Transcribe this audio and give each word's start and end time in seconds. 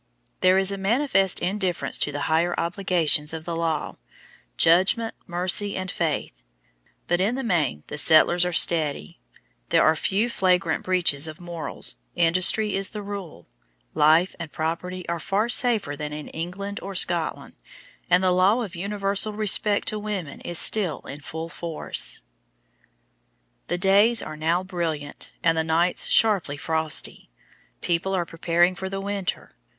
There 0.39 0.57
is 0.57 0.71
a 0.71 0.79
manifest 0.79 1.39
indifference 1.41 1.99
to 1.99 2.11
the 2.11 2.21
higher 2.21 2.59
obligations 2.59 3.33
of 3.33 3.45
the 3.45 3.55
law, 3.55 3.97
"judgment, 4.57 5.13
mercy 5.27 5.75
and 5.75 5.91
faith"; 5.91 6.41
but 7.05 7.21
in 7.21 7.35
the 7.35 7.43
main 7.43 7.83
the 7.85 7.99
settlers 7.99 8.43
are 8.43 8.51
steady, 8.51 9.19
there 9.69 9.83
are 9.85 9.95
few 9.95 10.27
flagrant 10.27 10.81
breaches 10.85 11.27
of 11.27 11.39
morals, 11.39 11.97
industry 12.15 12.73
is 12.73 12.89
the 12.89 13.03
rule, 13.03 13.47
life 13.93 14.35
and 14.39 14.51
property 14.51 15.07
are 15.07 15.19
far 15.19 15.49
safer 15.49 15.95
than 15.95 16.11
in 16.11 16.29
England 16.29 16.79
or 16.81 16.95
Scotland, 16.95 17.53
and 18.09 18.23
the 18.23 18.31
law 18.31 18.63
of 18.63 18.75
universal 18.75 19.33
respect 19.33 19.87
to 19.89 19.99
women 19.99 20.41
is 20.41 20.57
still 20.57 21.01
in 21.01 21.19
full 21.19 21.47
force. 21.47 22.23
The 23.67 23.77
days 23.77 24.23
are 24.23 24.35
now 24.35 24.63
brilliant 24.63 25.31
and 25.43 25.55
the 25.55 25.63
nights 25.63 26.07
sharply 26.07 26.57
frosty. 26.57 27.29
People 27.81 28.15
are 28.15 28.25
preparing 28.25 28.73
for 28.73 28.89
the 28.89 28.99
winter. 28.99 29.53